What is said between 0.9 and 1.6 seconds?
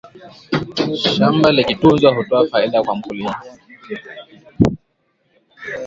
shamba